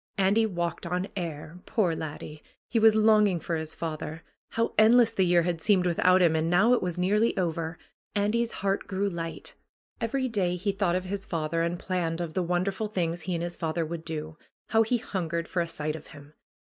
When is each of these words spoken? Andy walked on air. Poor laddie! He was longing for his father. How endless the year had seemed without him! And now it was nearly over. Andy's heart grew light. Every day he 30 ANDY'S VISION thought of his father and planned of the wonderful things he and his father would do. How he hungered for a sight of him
Andy 0.17 0.47
walked 0.47 0.87
on 0.87 1.07
air. 1.15 1.59
Poor 1.67 1.93
laddie! 1.95 2.41
He 2.67 2.79
was 2.79 2.95
longing 2.95 3.39
for 3.39 3.53
his 3.55 3.75
father. 3.75 4.23
How 4.53 4.73
endless 4.75 5.11
the 5.13 5.27
year 5.27 5.43
had 5.43 5.61
seemed 5.61 5.85
without 5.85 6.23
him! 6.23 6.35
And 6.35 6.49
now 6.49 6.73
it 6.73 6.81
was 6.81 6.97
nearly 6.97 7.37
over. 7.37 7.77
Andy's 8.15 8.51
heart 8.65 8.87
grew 8.87 9.07
light. 9.07 9.53
Every 9.99 10.27
day 10.27 10.55
he 10.55 10.71
30 10.71 10.71
ANDY'S 10.71 10.71
VISION 10.71 10.77
thought 10.79 10.95
of 10.95 11.03
his 11.05 11.25
father 11.27 11.61
and 11.61 11.77
planned 11.77 12.19
of 12.19 12.33
the 12.33 12.41
wonderful 12.41 12.87
things 12.87 13.21
he 13.21 13.35
and 13.35 13.43
his 13.43 13.55
father 13.55 13.85
would 13.85 14.03
do. 14.03 14.37
How 14.69 14.81
he 14.81 14.97
hungered 14.97 15.47
for 15.47 15.61
a 15.61 15.67
sight 15.67 15.95
of 15.95 16.07
him 16.07 16.33